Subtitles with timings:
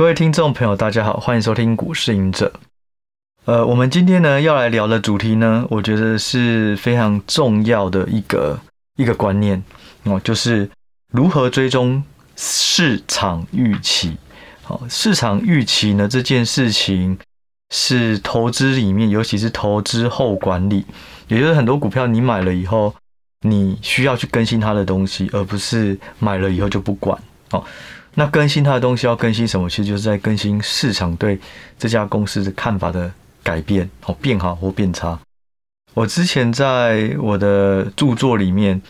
[0.00, 2.50] 各位听众朋友，大家好，欢迎收听股市隐者。
[3.44, 8.58] 呃，我们今天呢要来聊的主题呢，我觉得是非常重要的一个
[8.96, 9.62] 一个观念
[10.04, 10.70] 哦，就是
[11.12, 12.02] 如何追踪
[12.34, 14.16] 市场预期。
[14.62, 17.18] 好，市场预期呢这件事情
[17.68, 20.86] 是投资里面，尤其是投资后管理，
[21.28, 22.94] 也就是很多股票你买了以后，
[23.42, 27.22] 你需要去更新它的东西，而不是买了以后就不管。
[27.50, 27.62] 哦，
[28.14, 29.70] 那更新它的东西要更新什么？
[29.70, 31.38] 其实就是在更新市场对
[31.78, 33.10] 这家公司的看法的
[33.42, 35.18] 改变，哦，变好或变差。
[35.94, 38.82] 我之前在我的著作里面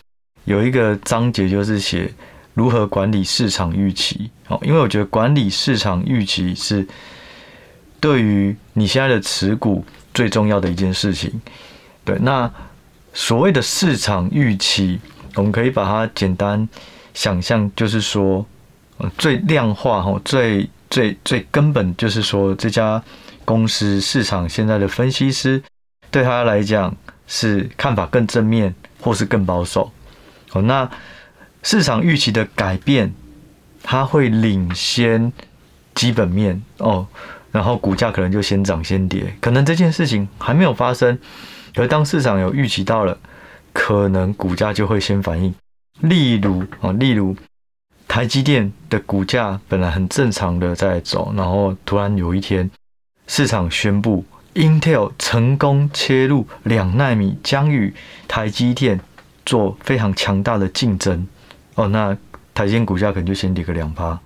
[0.45, 2.11] 有一个章节，就是写
[2.55, 4.31] 如何管理市场预期。
[4.47, 6.85] 哦，因为我觉得管理市场预期是
[7.99, 9.85] 对于你现在的持股
[10.15, 11.31] 最重要的一件事情。
[12.03, 12.51] 对，那
[13.13, 14.99] 所谓的市场预期，
[15.35, 16.67] 我们可以把它简单
[17.13, 18.43] 想象，就是说。
[19.17, 23.01] 最量化哈，最最最根本就是说，这家
[23.45, 25.61] 公司市场现在的分析师
[26.09, 26.95] 对他来讲
[27.27, 29.91] 是看法更正面，或是更保守。
[30.51, 30.89] 哦，那
[31.63, 33.13] 市场预期的改变，
[33.81, 35.31] 它会领先
[35.95, 37.07] 基本面哦，
[37.51, 41.17] 然后股价可能就先涨先跌，可能这件事情还没有发生，
[41.75, 43.17] 而当市场有预期到了，
[43.71, 45.53] 可能股价就会先反应。
[46.01, 47.35] 例如啊，例如。
[48.11, 52.69] 台积电的股价本来很正常的在走，然后突然有一天，
[53.25, 57.93] 市场宣布 Intel 成功切入两奈米，将与
[58.27, 58.99] 台积电
[59.45, 61.25] 做非常强大的竞争。
[61.75, 62.13] 哦，那
[62.53, 64.19] 台积电股价可能就先跌个两趴。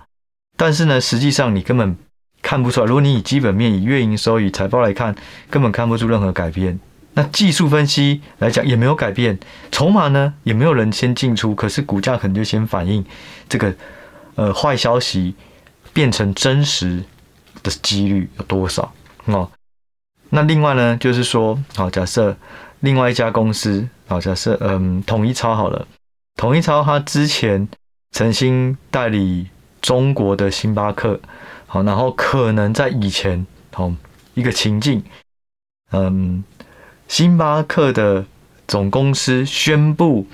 [0.56, 1.96] 但是呢，实际上你根本
[2.42, 5.14] 看不出来，如果你以基本面、以月营收、以财报来看，
[5.48, 6.76] 根本看不出任何改变。
[7.18, 9.38] 那技术分析来讲也没有改变，
[9.72, 13.02] 筹码呢也没有人先进出，可是股价可能就先反映
[13.48, 13.74] 这个
[14.34, 15.34] 呃坏消息
[15.94, 17.02] 变成真实
[17.62, 18.92] 的几率有多少
[19.24, 19.50] 哦？
[20.28, 22.36] 那另外呢就是说，好，假设
[22.80, 25.88] 另外一家公司，好，假设嗯统一超好了，
[26.36, 27.66] 统一超它之前
[28.10, 29.48] 曾经代理
[29.80, 31.18] 中国的星巴克，
[31.66, 33.90] 好，然后可能在以前好
[34.34, 35.02] 一个情境，
[35.92, 36.44] 嗯。
[37.08, 38.24] 星巴克的
[38.66, 40.26] 总公司宣布，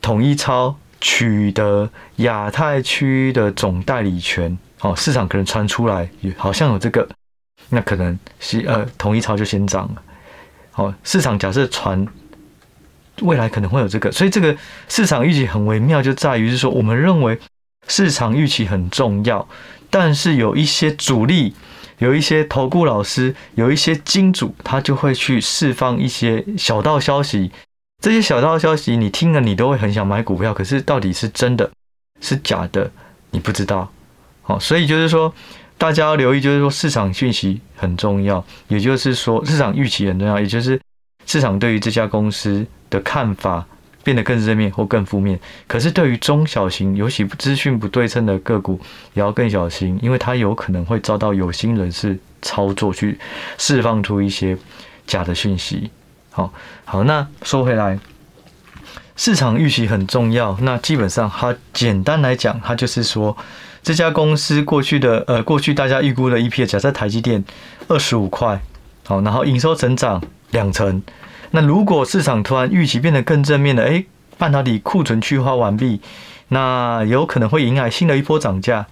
[0.00, 4.56] 统一超取得亚太区的总代理权。
[4.80, 7.06] 哦，市场可能传出来，好像有这个，
[7.68, 10.02] 那可能是呃，统一超就先涨了。
[10.70, 12.06] 好，市场假设传
[13.22, 14.56] 未来可能会有这个，所以这个
[14.88, 17.38] 市场预期很微妙，就在于是说，我们认为
[17.88, 19.46] 市场预期很重要，
[19.90, 21.54] 但是有一些主力。
[22.00, 27.50] 有一些投顾老师，有一些金主，他就会去释放一些小道消息。
[28.02, 30.52] 这些小道消息你听了，你都会很想买股票。
[30.52, 31.70] 可是到底是真的，
[32.20, 32.90] 是假的，
[33.30, 33.90] 你不知道。
[34.42, 35.32] 好，所以就是说，
[35.76, 40.80] 大家要留意，就是说市场讯息很重要，也就是说市场预期很重要，也就是
[41.26, 43.66] 市场对于这家公司的看法。
[44.02, 48.80] 变得更正面或更负面，可是对于中小型，尤其资讯不对称的个股，
[49.12, 53.18] 也要更小心，因为它有可能会遭到有心人士操作，去
[53.58, 54.56] 释放出一些
[55.06, 55.90] 假的讯息。
[56.30, 56.52] 好，
[56.84, 57.98] 好，那说回来，
[59.16, 60.56] 市场预期很重要。
[60.62, 63.36] 那基本上，它简单来讲，它就是说，
[63.82, 67.44] 这家公司过去的呃，过去大家预估的 EPS，假设台积电
[67.88, 68.62] 二十五块，
[69.04, 70.22] 好，然后营收成长
[70.52, 71.02] 两成。
[71.52, 74.06] 那如果市场突然预期变得更正面的，诶，
[74.38, 76.00] 半导体库存去化完毕，
[76.48, 78.86] 那有可能会迎来新的一波涨价。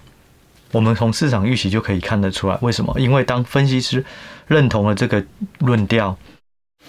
[0.71, 2.93] 我们从市场预期就可以看得出来，为什么？
[2.99, 4.05] 因为当分析师
[4.47, 5.23] 认同了这个
[5.59, 6.15] 论调，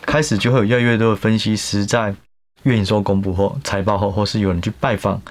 [0.03, 2.15] 开始就会有越来越多的分析师在
[2.65, 5.23] 月营收公布后、财报后，或是有人去拜访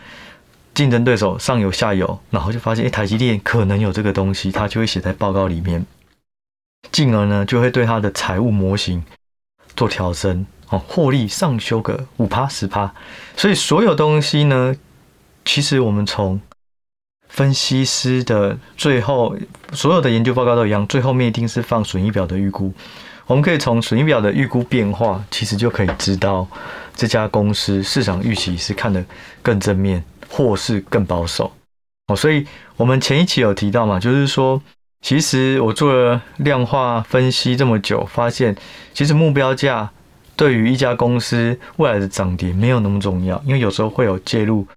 [0.74, 5.86] 竞争对手上游、下游，然后就发现，诶，台积电可能有这个东西，他就会写在报告里面，
[6.92, 9.04] 进而呢，就会对他的财务模型。
[9.80, 12.94] 做调整哦，获利上修个五趴十趴，
[13.38, 14.76] 所以所有东西呢，
[15.46, 16.38] 其实我们从
[17.30, 19.38] 分析师的最后，
[19.72, 22.74] 所有的研究报告都一样，最后面一定是放损益表的预估。
[23.26, 26.46] 我们可以从损益表的预估变化，其实就可以知道
[26.94, 29.02] 这家公司市场预期是看得
[29.42, 31.50] 更正面，或是更保守
[32.08, 32.16] 哦。
[32.18, 32.46] 所以
[32.76, 34.62] 我们前一期有提到嘛，就是说。
[35.02, 38.56] 其实我做了量化分析这么久，发现
[38.94, 39.90] 其实目标价
[40.36, 44.68] 对于一家公司未来的涨跌没有那么重要，因为有时候会有介入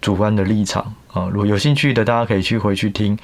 [0.00, 1.28] 主观的立场啊。
[1.30, 3.18] 如果有兴趣的，大家可以去回去听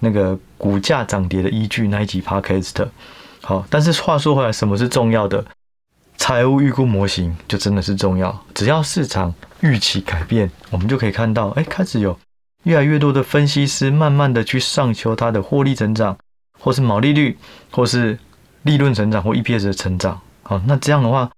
[0.00, 2.86] 那个股价涨跌的依据那一集 Podcast。
[3.40, 5.44] 好，但是话说回来，什么是重要的？
[6.16, 8.44] 财务预估模型就真的是重要。
[8.54, 12.16] 只要市场预期改变，我们就可以看到，哎，开始有
[12.64, 16.16] 越来越多的分析师慢慢的去上修它的获利成长，
[16.58, 17.36] 或是毛利率，
[17.70, 18.18] 或是
[18.62, 20.20] 利润成长或 EPS 的成长。
[20.42, 21.30] 好，那这样的话，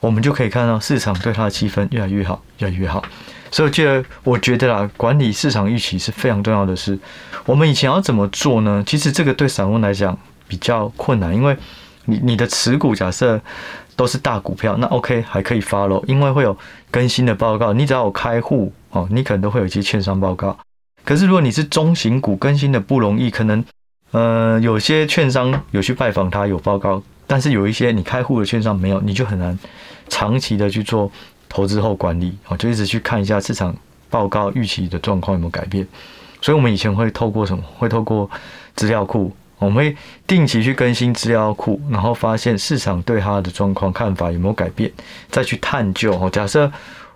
[0.00, 3.04] 我们就可以看到市场对它的气氛越来越好，越来越好。
[3.50, 6.98] 所以我觉得，我觉得啦，管理市场预期是非常重要的事。
[7.44, 8.82] 我们以前要怎么做呢？
[8.86, 10.16] 其实这个对散户来讲
[10.46, 11.56] 比较困难，因为
[12.04, 13.40] 你你的持股假设
[13.96, 16.56] 都是大股票，那 OK 还可以 follow，因为会有
[16.90, 17.72] 更新的报告。
[17.72, 20.56] 你只要有开户哦，你可能都会有一些券商报告。
[21.10, 23.64] 可是如果你是中型股，更新的不容易，可能
[24.12, 29.58] 呃有些券商有去拜访他有报告，但是有一些你开户的券商没有，你就很难
[30.08, 31.10] 长期的去做。
[31.48, 33.74] 投资后管理，哦，就一直去看一下市场
[34.08, 35.84] 报告预期的状况有没有改变。
[36.40, 37.64] 所以，我们以前会透过什么？
[37.76, 38.30] 会透过
[38.76, 39.96] 资料库，我们会
[40.28, 44.88] 定期去更新资料库，然后发现市场对它的状况看法有没有改变，
[45.28, 46.14] 再去探究。
[46.14, 46.70] 哦，假设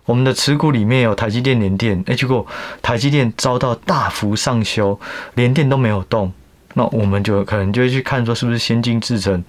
[0.07, 2.47] 我们的持股里面有台积电、联电，哎，结果
[2.83, 4.99] 台积电遭到大幅上修，
[5.35, 6.33] 联电都没有动，
[6.75, 9.43] 那我们就可能就会去看说，是不是先进制程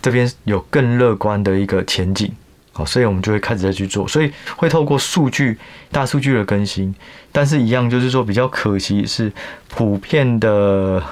[0.00, 2.32] 这边有更乐观的一个前景。
[2.72, 5.58] 好，所以我们就会开始再去做，所以会透过数据、
[5.90, 6.94] 大数据的更新，
[7.32, 9.32] 但是一样就是说比较可惜是
[9.68, 11.02] 普遍的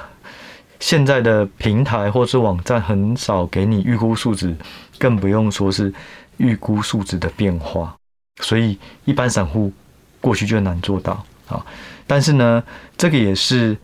[0.79, 4.57] 现在的平台或是网站很少给你预估数值，
[4.97, 5.93] 更不用说是
[6.37, 7.97] 预估数值的变化，
[8.41, 9.73] 所以一般散户
[10.21, 11.65] 过去就难做到啊。
[12.07, 12.63] 但是呢，
[12.97, 13.77] 这个也是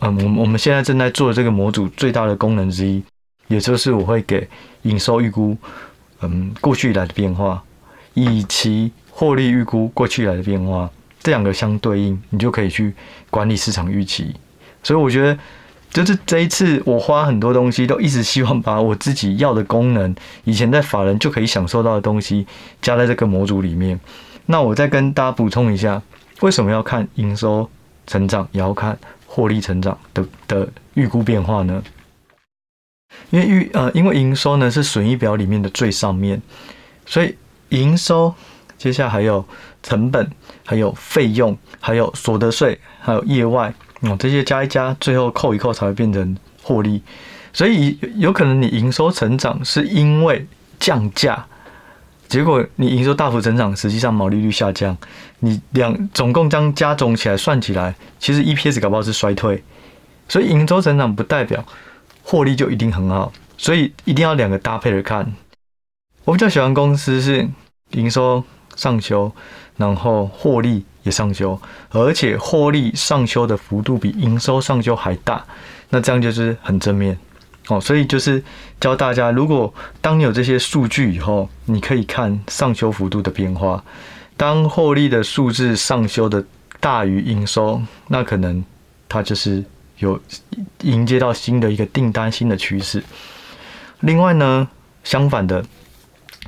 [0.00, 3.02] 嗯，我我们现在正在做的这个模组最大的功能之一，
[3.48, 4.48] 也就是我会给
[4.82, 5.56] 营收预估。
[6.22, 7.62] 嗯，过去以来的变化，
[8.14, 12.94] 以及获利预估过去以来的变化，这两个相对应，你就可以去
[13.28, 14.34] 管理市场预期。
[14.82, 15.38] 所以我觉得，
[16.04, 20.14] 就是这一次我花很多东西，都一直希望把我自己要的功能，
[20.44, 22.46] 以前在法人就可以享受到的东西，
[22.82, 23.98] 加在这个模组里面。
[24.44, 26.02] 那我再跟大家补充一下，
[26.40, 27.68] 为什么要看营收
[28.06, 31.82] 成长，也要看获利成长的的预估变化呢？
[33.30, 36.42] 因为预呃，因为营收呢是损益表里面的最上面，
[37.06, 37.34] 所以
[37.70, 38.34] 营收
[38.76, 39.42] 接下来还有
[39.82, 40.30] 成本，
[40.64, 43.72] 还有费用，还有所得税，还有业外
[44.02, 47.02] 哦，这些加一加，最后扣一扣才会变成获利。
[47.52, 50.46] 所以有可能你营收成长是因为
[50.78, 51.46] 降价，
[52.28, 54.96] 结果你营收大幅成长，实际上毛利率下降，
[55.40, 59.62] 你两总共将加总起来算起来，其实 EPS 搞不好是衰退。
[60.28, 61.64] 所以营收成长不代表。
[62.28, 65.32] 获利就一定很好，所以一定要两个搭配着看。
[66.24, 67.48] 我比较喜欢公司是
[67.92, 68.42] 营收
[68.76, 69.32] 上修，
[69.76, 75.44] 然后获利也上修，而且获利上修的幅度比营收上修还大，
[75.90, 77.18] 那这样就是很正面
[77.66, 77.80] 哦。
[77.80, 78.40] 所以就是
[78.78, 83.82] 教大家，如果当你有这些数据以后，你可以看上修幅度的变化。
[84.36, 86.44] 当获利的数字上修的
[86.78, 88.64] 大于营收，那可能
[89.08, 89.64] 它就是。
[89.98, 90.20] 有
[90.82, 93.02] 迎接到新的一个订单、新的趋势。
[94.00, 94.68] 另外呢，
[95.04, 95.64] 相反的，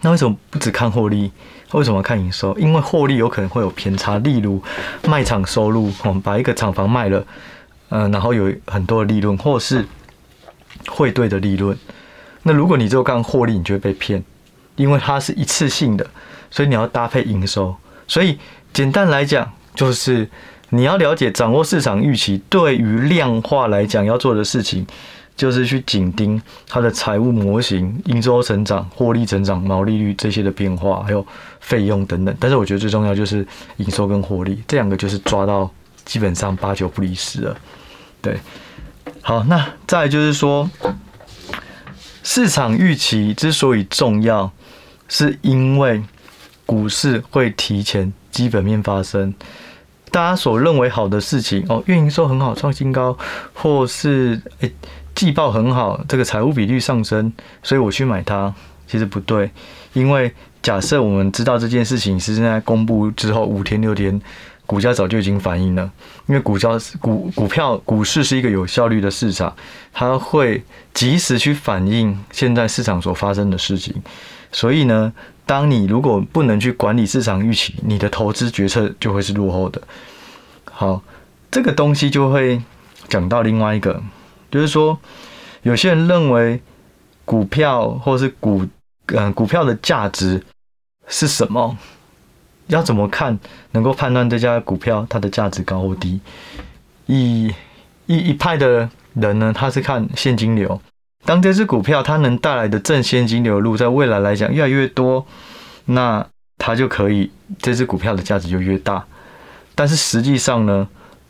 [0.02, 1.30] 那为什么不只看获利？
[1.72, 2.56] 为什么看营收？
[2.58, 4.62] 因为获利有可能会有偏差，例如
[5.06, 7.24] 卖场收入，我们把一个厂房卖了，
[7.90, 9.84] 嗯，然后有很多的利润，或是
[10.88, 11.76] 汇兑的利润。
[12.42, 14.22] 那如果你只有看获利，你就会被骗，
[14.76, 16.06] 因为它是一次性的，
[16.50, 17.74] 所以你要搭配营收。
[18.06, 18.38] 所以
[18.72, 20.28] 简单来讲，就是。
[20.70, 24.86] 你要了解、掌握市场预期，对于量化来讲要做的事情，
[25.38, 31.24] 就是去紧盯它的财务模型、营收成长、获利成长、毛利率这些的变化，还有
[31.60, 32.36] 费用等等。
[32.40, 33.46] 但是我觉得最重要就是
[33.76, 35.70] 营收跟获利这两个，就是抓到
[36.04, 37.56] 基本上八九不离十了。
[38.20, 38.36] 对，
[39.22, 40.68] 好，那再就是说，
[42.24, 44.50] 市场预期之所以重要，
[45.06, 46.02] 是因为
[46.66, 49.32] 股市会提前基本面发生。
[50.10, 53.16] 大家所认为好的事情哦，运营收很好，创新高，
[53.52, 54.72] 或是诶
[55.18, 57.32] 季报很好，这个财务比率上升，
[57.64, 58.54] 所以我去买它，
[58.86, 59.50] 其实不对，
[59.92, 60.32] 因为
[60.62, 64.22] 假设我们知道这件事情是现在公布之后五天六天，
[64.64, 65.90] 股价早就已经反应了，
[66.28, 66.68] 因为股价
[67.00, 69.52] 股股票股市是一个有效率的市场，
[69.92, 70.62] 它会
[70.94, 73.92] 及时去反映现在市场所发生的事情，
[74.52, 75.12] 所以呢。
[75.48, 79.80] 当你如果不能去管理市场预期，你的投资决策就会是落后的。
[80.66, 81.02] 好，
[81.50, 82.60] 这个东西就会
[83.08, 84.02] 讲到另外一个，
[84.50, 84.98] 就是说，
[85.62, 86.60] 有些人认为
[87.24, 88.66] 股票或是股，
[89.06, 90.42] 嗯、股票的价值
[91.06, 91.76] 是什么？
[92.68, 93.38] 要怎么看
[93.70, 96.20] 能够判断这家股票它的价值高或低？
[97.06, 97.52] 一
[98.06, 100.80] 一一派的人呢，他是看现金流。
[101.24, 105.26] 当这只股票它能带来的正现金流入，在未来来讲越来越多，
[105.86, 106.26] 那
[106.58, 109.04] 它就可以这只股票的价值就越大。
[109.74, 110.86] 但是实际上呢，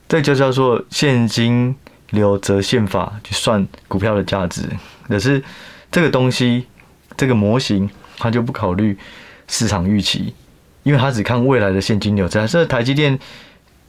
[0.09, 1.75] 这就叫做现金
[2.11, 4.63] 流折现法去算股票的价值。
[5.09, 5.43] 可是
[5.91, 6.67] 这个东西，
[7.17, 7.89] 这个模型，
[8.19, 8.97] 它就不考虑
[9.47, 10.35] 市场预期，
[10.83, 12.29] 因为它只看未来的现金流。
[12.29, 13.19] 假设台积电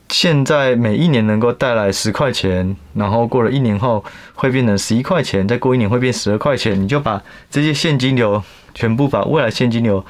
[0.10, 7.22] 现在每一年能够带来十块钱，然后过了一年后会变成十一块钱，再过一年会变十二块钱，你就把
[7.52, 8.42] 这些现金流
[8.74, 10.04] 全部把未来现金流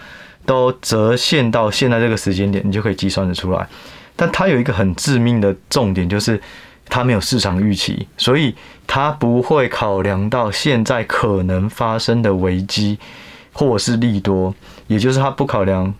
[0.45, 3.67] 都折现到现在这个时间点，你就可以计算得出来。
[4.15, 6.41] 但它有一个很致命的重点，就是
[6.89, 8.55] 它没有市场预期，所以
[8.87, 12.97] 它不会考量到现在可能发生的危机
[13.53, 14.53] 或是利多，
[14.87, 15.93] 也就是它不考量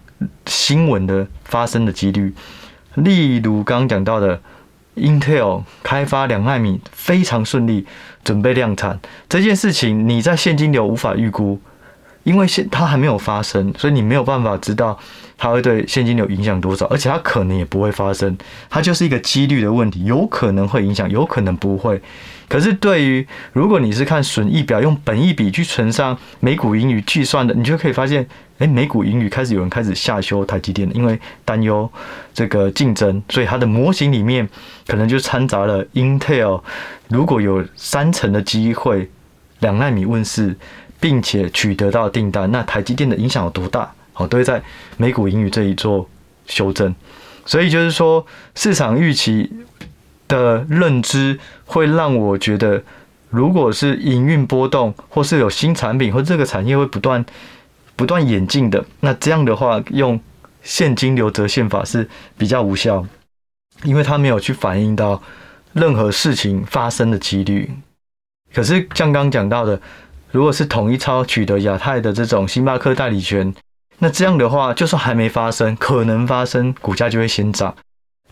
[0.47, 2.33] 新闻的发生的几率。
[2.95, 4.41] 例如刚刚讲到的
[4.95, 7.85] ，Intel 开发两奈米非常顺利，
[8.23, 11.61] 准备量产这件事情，你在现金流无法预估。
[12.29, 14.95] 因为现它还没有发生，所以你没有办法知道
[15.35, 18.37] 它会对现金流影响多少，而且它可能也不会发生，
[18.69, 21.99] 它就是一个几率的问题，有可能会影响，有可能不会。
[22.47, 28.27] 可是对于如果你是看损益表，用本益比去存上每股盈余计算的，你就可以发现，
[28.59, 31.91] 哎，每股盈余开始有人开始下修台积电，因为担忧
[32.31, 34.47] 这个竞争，所以它的模型里面
[34.85, 36.61] 可能就掺杂了 Intel
[37.07, 39.09] 如果有三成的机会
[39.61, 40.55] 两奈米问世。
[40.99, 43.89] 并且取得到订单，那台积电的影响有多大？
[44.11, 44.61] 好，都会在
[44.97, 46.09] 美股盈余这一做
[46.45, 46.93] 修正。
[47.45, 49.49] 所以就是说，市场预期
[50.27, 52.83] 的认知会让我觉得，
[53.29, 57.25] 如果是营运波动，或是有新产品，或这个产业会不断
[57.95, 60.19] 不断演进的，那这样的话，用
[60.61, 63.05] 现金流折现法是比较无效，
[63.83, 65.23] 因为它没有去反映到
[65.71, 67.71] 任何事情发生的几率。
[68.53, 69.79] 可是像刚讲到的。
[70.31, 73.51] 如果是统一超取得亚太的这种星巴克代理权，
[73.97, 77.75] 那这样的话，就算还没发生，可能发生，股价就会先涨，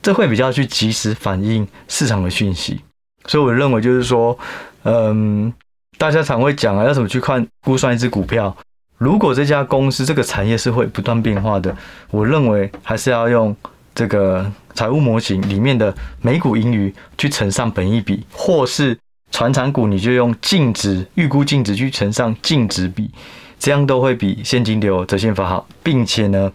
[0.01, 2.81] 这会比较去及时反映市场的讯息。
[3.25, 4.37] 所以我认为就是说，
[4.83, 5.51] 嗯，
[5.97, 8.55] 大家常会讲啊，要怎么去看估算一只股票？
[8.99, 11.75] 如果这家公司这个产业是会不断变化的，
[12.11, 13.55] 我认为还是要用
[13.95, 18.95] 这个财务模型里面的每股盈余去乘上本益比，或是。
[19.31, 23.11] 传产股，你就用净值预估净值去乘上净值比，
[23.59, 26.51] 这样都会比现金流折现法好，并且呢，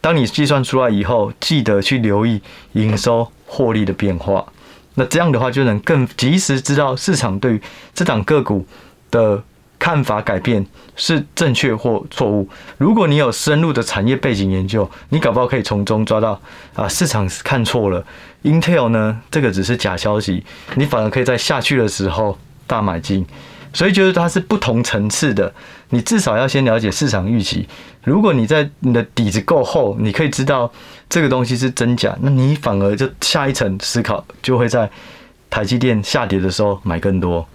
[0.00, 2.40] 当你计算出来以后，记得去留意
[2.72, 4.44] 营收获利的变化，
[4.94, 7.60] 那这样的话就能更及时知道市场对于
[7.94, 8.66] 这档个股
[9.10, 9.42] 的
[9.78, 10.64] 看法改变
[10.96, 12.48] 是正确或错误。
[12.78, 16.40] 如果你有深入的产业背景研究，你搞不好可以从中抓到
[16.74, 18.04] 啊，市场看错了。
[18.42, 23.26] Intel 呢，这个只是假消息，你反而可以在下去的时候大买进。
[23.72, 25.52] 所以就是它是不同层次的，
[25.90, 27.68] 你至少要先了解市场预期。
[28.04, 30.72] 如果你在你的底子够厚，你可以知道
[31.10, 34.88] 这个东西是真假，那你反而就下一层思考，就会在
[35.50, 37.46] 台积电下跌的时候买更多。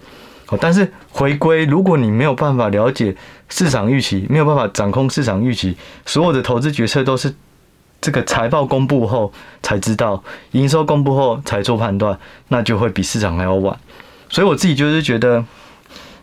[0.60, 3.14] 但是回归，如果你没有办法了解
[3.48, 7.34] 市场预期，没有办法掌控市场预期，所有的投资决策都是
[8.00, 9.32] 这个财报公布后
[9.62, 12.18] 才知道，营收公布后才做判断，
[12.48, 13.78] 那就会比市场还要晚。
[14.28, 15.44] 所以我自己就是觉得，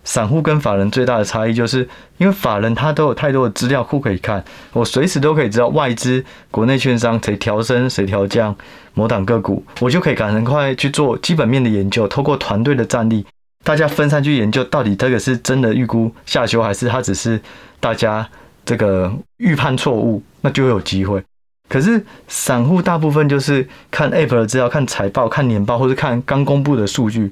[0.03, 4.43] 散户跟法人最大的差异，就是因为法人他都有太多的资料库可以看，
[4.74, 8.55] 我随时都可以知道外资、国内券商谁调升、谁调降
[8.93, 13.25] 某档个股，我就可以赶快去做基本面的研究，透过团队的战力。
[13.63, 17.39] 大家分散去研究，到底这个是真的预估下修，还是它只是
[17.79, 18.27] 大家
[18.65, 21.21] 这个预判错误，那就有机会。
[21.67, 27.31] 可是散户大部分就是看 App 的资料、看财报、看年报，或者看刚公布的数据，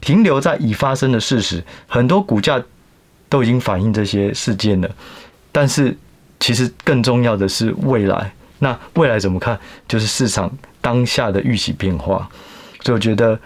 [0.00, 1.64] 停留在已发生的事实。
[1.88, 2.62] 很多股价
[3.28, 4.90] 都已经反映这些事件了，
[5.50, 5.96] 但是
[6.38, 8.32] 其实更重要的是未来。
[8.60, 9.58] 那未来怎么看？
[9.88, 10.48] 就是市场
[10.80, 12.28] 当下的预期变化。
[12.82, 13.36] 所以我觉得。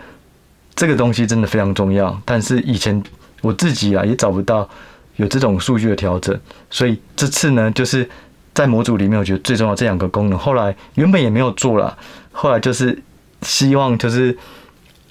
[0.77, 3.03] 这个东西真的非常重要，但是以前
[3.41, 4.69] 我自己啊也找不到
[5.17, 8.07] 有这种数据的调整，所以这次呢，就是
[8.53, 11.97] 在模组里面，我觉得最重要这两个功能，后来原本也没有做了，
[12.31, 13.03] 后来就是
[13.41, 14.37] 希望就是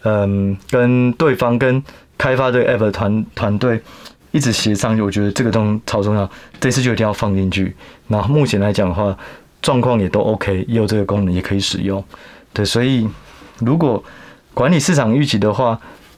[0.04, 1.84] 嗯跟对方跟
[2.16, 3.82] 开发的 app 团团队
[4.32, 6.30] 一直协商，我觉得这个东西超重要，
[6.60, 7.76] 这次就一定要放进去。
[8.08, 9.18] 那目前来讲的话，
[9.64, 12.04] 状况也都 OK，也有这个功能也可以使用，
[12.54, 13.10] 对，所以
[13.60, 14.04] 如果。
[14.56, 15.78] 管理市场预期的话，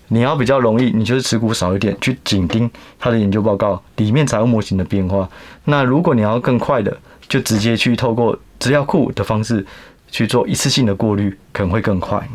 [0.09, 5.27] 你要比较容易，你就是持股少一点，去紧盯它的研究报告里面财务模型的变化。
[5.65, 6.95] 那如果你要更快的，
[7.27, 9.65] 就直接去透过资料库的方式
[10.11, 12.25] 去做一次性的过滤，可能会更快。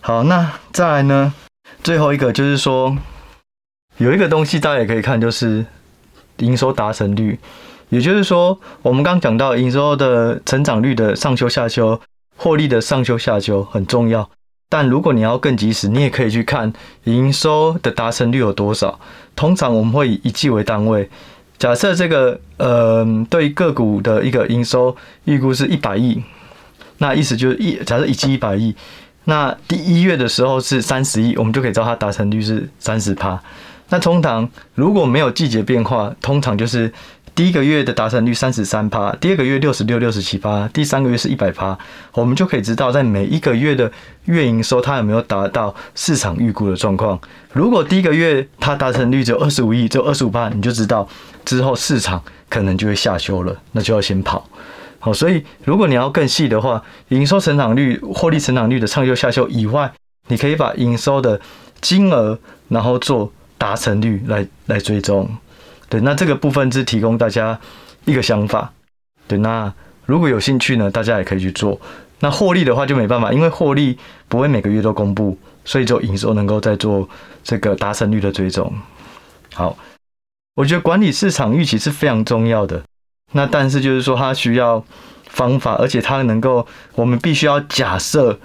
[0.00, 1.32] 好，那再来呢？
[1.84, 2.96] 最后一个就是说，
[3.98, 5.64] 有一个东西大家也可以看，就是
[6.38, 7.38] 营收达成率，
[7.90, 12.00] 也就是说，我们刚讲到营收的成长率的上修下修，
[12.36, 14.28] 获利的上修下修很重要。
[14.70, 16.72] 但如果你要更及时，你也可以去看
[17.04, 18.98] 营收的达成率有多少。
[19.34, 21.10] 通常我们会以一季为单位，
[21.58, 26.22] 假设这个呃对个股的一个营收预估是一百亿，
[26.98, 28.74] 那意思就是一假设一季一百亿，
[29.24, 33.38] 那第一月的时候是三十亿，我们就可以知道它达成率是三十趴。
[33.88, 36.90] 那通常如果没有季节变化，通常就是。
[37.34, 41.78] 第一个月的达成率三十三趴，第二个月六十六、六十七趴，第三个月是一百趴，
[42.12, 43.90] 我们就可以知道在每一个月的
[44.24, 47.18] 月营收它有没有达到市场预估的状况。
[47.52, 51.08] 如果第一个月它达成率只有二十五亿，只有二十五趴，你就知道
[51.44, 54.46] 之后市场可能就会下修了，那就要先跑。
[54.98, 59.90] 好，所以如果你要更细的话，营收成长率、获利成长率的上修下修以外，
[60.28, 61.40] 你可以把营收的
[61.80, 65.26] 金额，然后做达成率来来追踪。
[65.90, 67.60] 对，那这个部分是提供大家
[68.06, 68.72] 一个想法。
[69.28, 69.70] 对，那
[70.06, 71.78] 如果有兴趣呢，大家也可以去做。
[72.20, 77.08] 那获利的话就没办法，因为获利不会每个月都公布，所以就营收能够再做
[77.42, 78.72] 这个达成率的追踪。
[79.52, 79.76] 好，
[80.54, 82.82] 我觉得管理市场预期是非常重要的。
[83.32, 84.84] 那但是就是说，它需要
[85.24, 88.38] 方法，而且它能够，我们必须要假设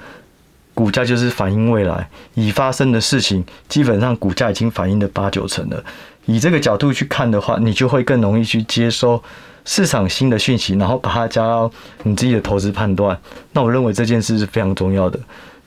[0.76, 5.84] 股价就是反映未来已发生的事情，基本上股价已经反映了八九成了。
[6.28, 9.22] 以这个角度去看的话，你就会更容易去接收
[9.64, 11.72] 市场新的讯息，然后把它加到
[12.04, 13.18] 你自己的投资判断。
[13.54, 15.20] 那我认为这件事是非常重要的。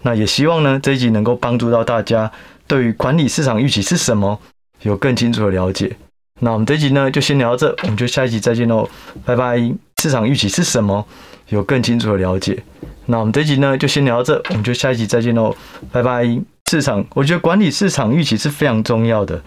[0.02, 2.30] 那也希望呢，这一集能够帮助到大家，
[2.66, 4.38] 对于管理市场预期是什么
[4.82, 5.96] 有更清楚的了解。
[6.40, 8.88] 那我们这一集呢就先聊到这，我们就下一集再见喽，
[9.24, 9.58] 拜拜。
[10.00, 11.04] 市场预期是什么
[11.48, 12.62] 有更清楚的了解。
[13.06, 15.54] 那我们这集呢就先聊到这，我们就下一集再见喽，
[15.90, 16.24] 拜拜。
[16.70, 19.40] 市场，我觉得管理市场预期是非常重要的。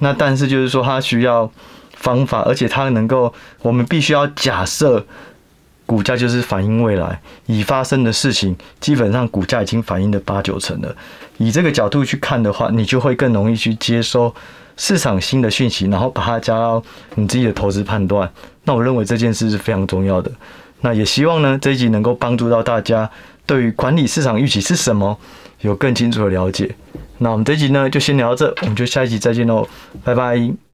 [0.00, 1.50] 那但是就是说，它需要
[1.94, 3.32] 方法，而且它能够，
[3.62, 5.02] 我们必须要假设
[5.86, 10.94] 股价就是反映未来已发生的事情，基本上股价已经反映了八九成了。
[11.38, 14.34] 以这个角度去看的话，你就会更容易去接收
[14.76, 16.82] 市场新的讯息，然后把它加到
[17.14, 18.30] 你自己的投资判断。
[18.64, 20.30] 那我认为这件事是非常重要的。
[20.82, 23.10] 那也希望呢，这一集能够帮助到大家，
[23.46, 25.18] 对于管理市场预期是什么
[25.60, 26.74] 有更清楚的了解。
[27.18, 29.66] 那我们这一集呢就先聊到这，我们就下一集再见喽，
[30.04, 30.65] 拜拜。